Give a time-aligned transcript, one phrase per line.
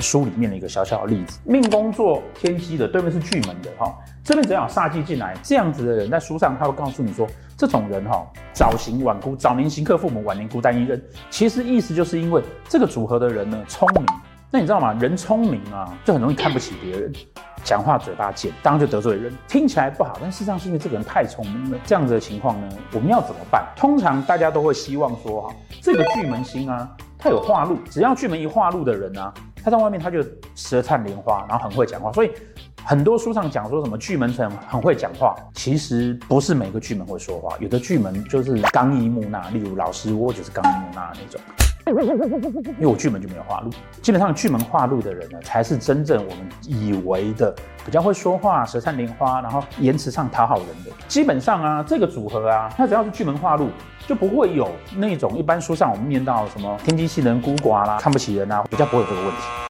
[0.00, 1.38] 书里面的一个小小的例子。
[1.44, 11.02] 命宫坐天机的对面是巨门的哈，这边只要有煞气进来，这样子的人在书上他会告诉你说，这种人哈早行晚孤，早年行克父母，晚年孤单一人。
[11.30, 14.04] 其实意思就是因为这个组合的人呢聪明，
[14.50, 14.92] 那你知道吗？
[14.94, 17.12] 人聪明啊，就很容易看不起别人。
[17.64, 21.78] 讲话嘴巴贱，当然就得罪人，听起来不好，但事实上是因为这个人太聪明了。
[21.84, 23.66] 这样子的情况呢，我们要怎么办？
[23.76, 26.88] 通常大家都会希望说，哈，这个巨门星啊，
[27.18, 29.34] 他有化禄，只要巨门一化禄的人啊，
[29.68, 30.24] 他在外面他就
[30.54, 32.10] 舌灿莲花，然后很会讲话。
[32.10, 32.32] 所以
[32.82, 41.38] 很多书上讲说什么巨门很很会讲话，其实不是每个巨门会说话，有的巨门就是刚一木讷，例如老师我就是刚一木讷那种。
[41.86, 43.70] 因为我巨门就没有化禄，
[44.02, 47.54] 基本上巨门化禄的人呢，才是真正我们以为的
[47.88, 50.90] 比较会说话、舌灿莲花，然后言辞上讨好人的。
[51.08, 53.70] 基本上啊，这个组合啊，它只要是巨门化禄，
[54.06, 59.42] 就不会有那种一般书上我们念到什么天机气人孤寡啦、看不起人啊，比较不会有这个问题。